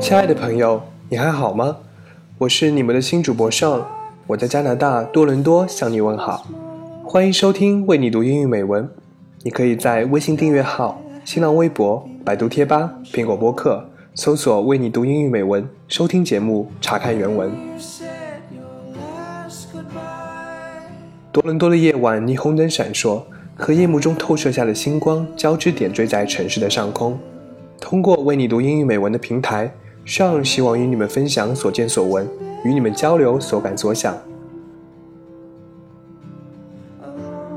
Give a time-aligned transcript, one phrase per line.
[0.00, 1.76] 亲爱的朋友，你还好吗？
[2.38, 3.86] 我是你们的新主播上，
[4.26, 6.48] 我在加拿大多伦多向你问好，
[7.04, 8.90] 欢迎收听为你读英语美文。
[9.44, 17.52] 你可以在微信订阅号、新浪微博、百度贴吧、苹果播客搜索“为你读英语美文”，收听节目，查看原文。
[21.30, 23.22] 多伦多的夜晚，霓虹灯闪烁，
[23.54, 27.18] 和夜幕中透射下的星光交织点缀在城市的上空。
[27.78, 29.70] 通过为你读英语美文的平台，
[30.06, 32.26] 上希望与你们分享所见所闻，
[32.64, 34.16] 与你们交流所感所想。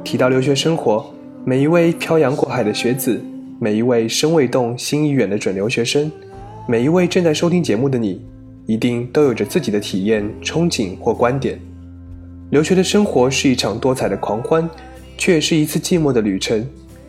[0.03, 1.05] 提到留学生活，
[1.45, 3.23] 每一位漂洋过海的学子，
[3.57, 6.11] 每一位身未动心已远的准留学生，
[6.67, 8.21] 每一位正在收听节目的你，
[8.65, 11.57] 一定都有着自己的体验、憧憬或观点。
[12.51, 14.69] 留学的生活是一场多彩的狂欢，
[15.17, 16.61] 却也是一次寂寞的旅程；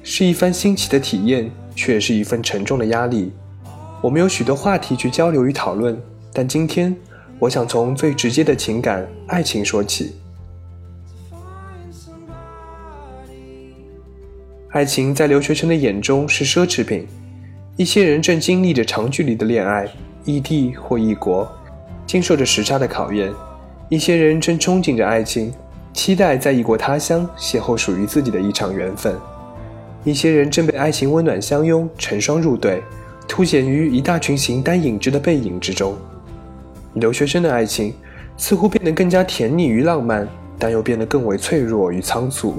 [0.04, 3.32] 是一番新奇的体验，却也是一份沉重的压力。
[4.00, 6.00] 我们有许多话题去交流与讨论，
[6.32, 6.94] 但今天，
[7.40, 10.14] 我想从最直接的情感——爱情说起。
[14.70, 17.04] 爱情在留学生的眼中是奢侈品，
[17.76, 19.88] 一些人正经历着长距离的恋爱，
[20.24, 21.50] 异地或异国，
[22.06, 23.32] 经受着时差的考验。
[23.92, 25.52] 一些人正憧憬着爱情，
[25.92, 29.12] 期待在异国他乡邂逅属于自己的一场缘分；
[30.02, 32.82] 一些人正被爱情温暖相拥，成双入对，
[33.28, 35.94] 凸显于一大群形单影只的背影之中。
[36.94, 37.92] 留学生的爱情
[38.38, 40.26] 似乎变得更加甜腻与浪漫，
[40.58, 42.54] 但又变得更为脆弱与仓促。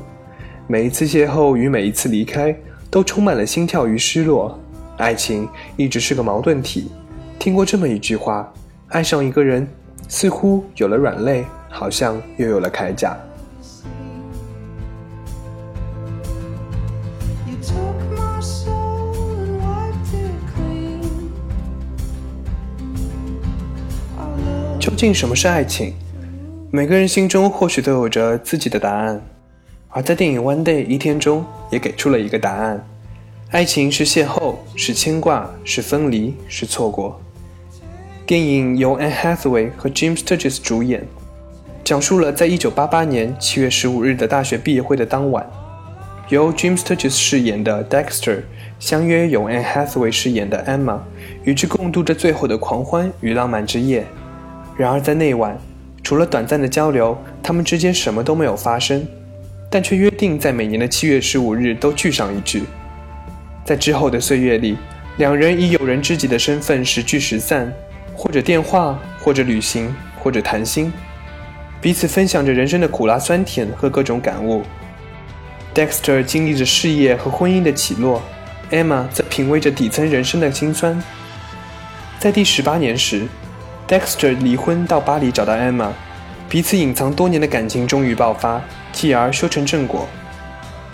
[0.67, 2.55] 每一次邂逅与每一次离开，
[2.91, 4.55] 都充满了心跳与失落。
[4.97, 6.91] 爱情一直是个矛盾体。
[7.39, 8.53] 听过这么一句话：
[8.89, 9.67] 爱上一个人，
[10.15, 13.17] 似乎有了软肋，好像又有了铠甲。
[24.79, 25.95] 究竟什么是爱情？
[26.69, 29.19] 每个人心中或许都有着自己的答案，
[29.89, 32.85] 而在电影《One Day》一天中也给出了一个答案：
[33.49, 37.19] 爱情是邂逅，是牵挂，是分离，是错过。
[38.25, 41.05] 电影由 Anne Hathaway 和 James Sturges 主演，
[41.83, 45.45] 讲述了在1988年7月15日的大学毕业会的当晚，
[46.29, 48.43] 由 James Sturges 饰演的 Dexter
[48.79, 50.99] 相约由 Anne Hathaway 饰演的 Emma
[51.43, 54.05] 与之共度着最后的狂欢与浪漫之夜。
[54.77, 55.57] 然而在那晚，
[56.01, 59.05] 除了短暂的交流，他们之间什么都没有发生，
[59.69, 62.63] 但却约定在每年的7月15日都聚上一聚。
[63.65, 64.77] 在之后的岁月里，
[65.17, 67.71] 两人以友人知己的身份时聚时散，
[68.23, 70.93] 或者电话，或者旅行，或者谈心，
[71.81, 74.63] 彼此分享着人生的苦辣酸甜和各种感悟。
[75.75, 78.21] Dexter 经历着事业和婚姻的起落
[78.71, 81.03] ，Emma 则品味着底层人生的辛酸。
[82.17, 83.27] 在第十八年时
[83.89, 85.89] ，Dexter 离婚到巴黎找到 Emma，
[86.47, 88.61] 彼此隐藏多年的感情终于爆发，
[88.93, 90.07] 继而修成正果。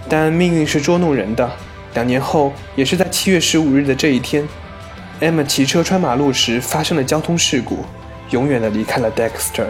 [0.10, 1.48] 但命运是捉弄人的，
[1.94, 4.48] 两年后，也是在七月十五日的这一天
[5.22, 7.86] ，Emma 骑车穿马路时发生了交通事故，
[8.32, 9.68] 永远的离开了 Dexter。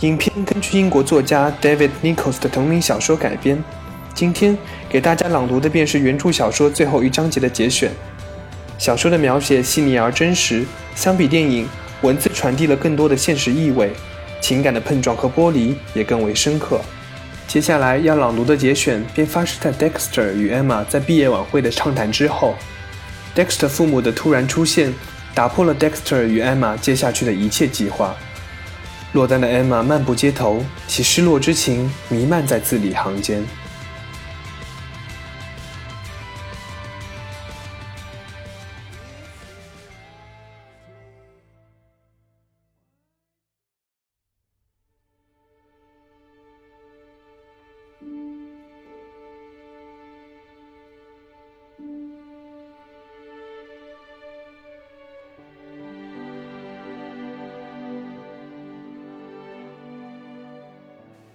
[0.00, 3.62] 影片根据英国作家 David Nichols 的同名小说改编。
[4.12, 4.56] 今天
[4.88, 7.90] 给大家朗读的便是原著小说最后一章节的节选。
[8.76, 10.64] 小说的描写细腻而真实，
[10.94, 11.66] 相比电影，
[12.02, 13.92] 文字传递了更多的现实意味，
[14.40, 16.80] 情感的碰撞和剥离也更为深刻。
[17.48, 22.54] 接下来要朗读的节选便发生在 Dexter 与 Emma 在毕业晚会的畅谈之后。
[23.34, 24.94] Dexter 父母的突然出现，
[25.34, 28.14] 打破了 Dexter 与 Emma 接下去的一切计划。
[29.12, 33.44] 落单的 Emma 漫步街头，其失落之情弥漫在字里行间。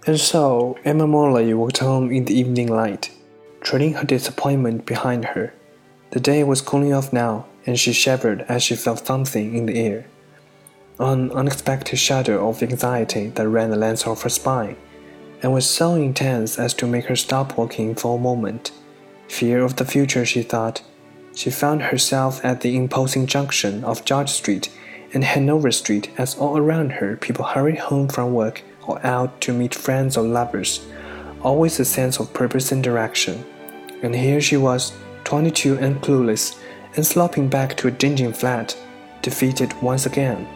[0.06, 3.10] And so Emma Morley walked home in the evening light,
[3.60, 5.52] trailing her disappointment behind her.
[6.12, 9.78] The day was cooling off now, and she shivered as she felt something in the
[9.78, 10.06] air.
[10.98, 14.76] An unexpected shudder of anxiety that ran the length of her spine,
[15.42, 18.72] and was so intense as to make her stop walking for a moment.
[19.28, 20.82] Fear of the future, she thought.
[21.34, 24.70] She found herself at the imposing junction of George Street
[25.12, 29.52] and Hanover Street as all around her people hurried home from work or out to
[29.52, 30.86] meet friends or lovers,
[31.42, 33.44] always a sense of purpose and direction.
[34.02, 34.92] And here she was,
[35.24, 36.58] 22 and clueless,
[36.96, 38.76] and slopping back to a dingy flat,
[39.22, 40.46] defeated once again.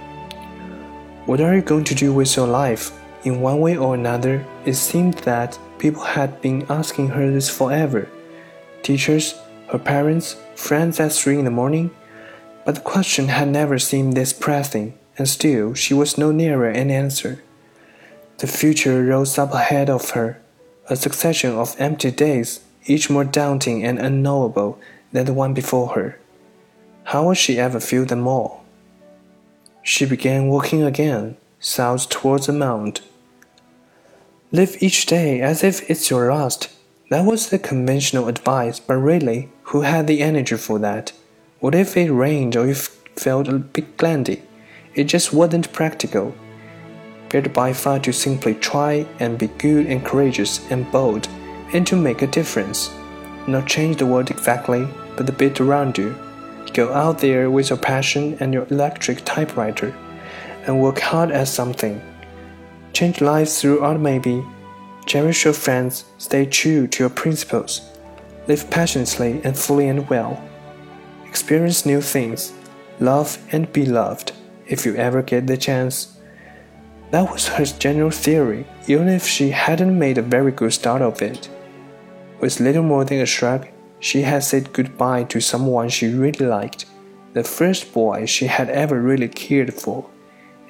[1.27, 2.93] What are you going to do with your life?
[3.25, 8.09] In one way or another, it seemed that people had been asking her this forever.
[8.83, 9.35] Teachers,
[9.69, 11.91] her parents, friends at three in the morning.
[12.65, 16.91] But the question had never seemed this pressing, and still she was no nearer an
[16.91, 17.43] answer.
[18.45, 20.39] The future rose up ahead of her,
[20.91, 24.79] a succession of empty days, each more daunting and unknowable
[25.13, 26.19] than the one before her.
[27.05, 28.67] How would she ever fill them all?
[29.83, 33.01] She began walking again, south towards the mound.
[34.53, 36.69] Live each day as if it's your last.
[37.09, 41.15] That was the conventional advice, but really, who had the energy for that?
[41.61, 44.43] What if it rained or you felt a bit glandy?
[44.95, 46.35] It just wasn't practical.
[47.35, 51.27] Better by far to simply try and be good and courageous and bold,
[51.73, 52.91] and to make a difference.
[53.49, 54.87] Not change the world exactly,
[55.17, 56.15] but the bit around you.
[56.75, 59.93] Go out there with your passion and your electric typewriter,
[60.65, 62.01] and work hard at something.
[62.93, 64.41] Change lives through art, maybe.
[65.05, 67.81] Cherish your friends, stay true to your principles,
[68.47, 70.41] live passionately and fully and well.
[71.27, 72.53] Experience new things,
[73.01, 74.31] love and be loved
[74.69, 76.14] if you ever get the chance.
[77.11, 81.23] That was her general theory, even if she hadn't made a very good start of
[81.23, 81.49] it.
[82.41, 83.69] With little more than a shrug,
[84.01, 86.87] she had said goodbye to someone she really liked,
[87.33, 90.11] the first boy she had ever really cared for,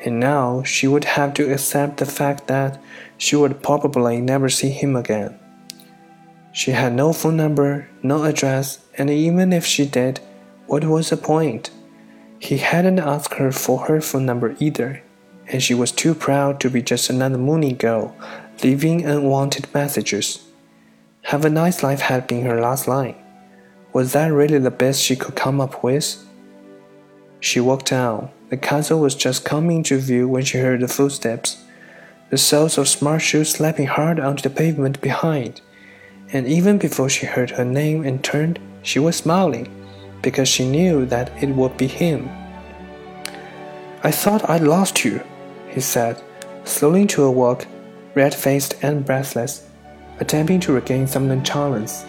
[0.04, 2.82] and now she would have to accept the fact that
[3.16, 5.38] she would probably never see him again.
[6.52, 10.20] She had no phone number, no address, and even if she did,
[10.66, 11.70] what was the point?
[12.38, 15.02] He hadn't asked her for her phone number either
[15.48, 18.14] and she was too proud to be just another moony girl,
[18.62, 20.44] leaving unwanted messages.
[21.22, 23.16] Have a nice life had been her last line.
[23.92, 26.24] Was that really the best she could come up with?
[27.40, 28.30] She walked down.
[28.50, 31.64] The castle was just coming into view when she heard the footsteps,
[32.30, 35.60] the soles of smart shoes slapping hard onto the pavement behind.
[36.32, 39.68] And even before she heard her name and turned, she was smiling,
[40.22, 42.28] because she knew that it would be him.
[44.02, 45.22] I thought I'd lost you,
[45.74, 46.22] he said,
[46.64, 47.66] slowly to a walk,
[48.14, 49.66] red faced and breathless,
[50.20, 52.04] attempting to regain some nonchalance.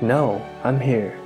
[0.00, 1.18] No, I'm here.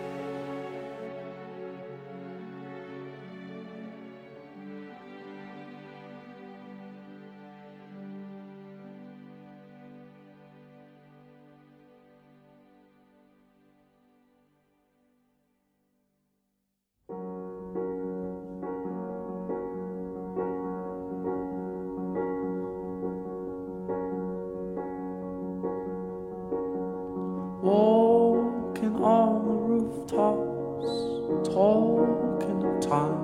[27.63, 33.15] Walking on the rooftops，talking to time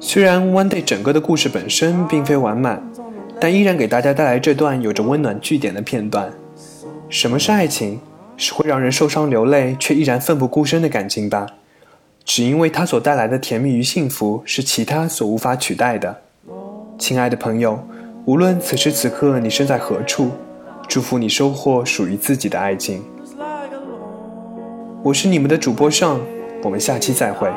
[0.00, 2.82] 虽然《One Day》整个的故事本身并非完满，
[3.38, 6.32] 但依然给大家带来这段有着温暖句点的片段。
[7.10, 8.00] 什么是爱情？
[8.38, 11.46] 是会让人受伤流泪却依然奋不顾身的感情吧？
[12.24, 16.22] 只因为它所带来的甜蜜与幸福是其他所无法取代的。
[17.00, 17.82] 亲爱的朋友，
[18.26, 20.30] 无论此时此刻你身在何处，
[20.86, 23.02] 祝福你收获属于自己的爱情。
[25.02, 26.20] 我是你们的主播上，
[26.62, 27.50] 我们下期再会。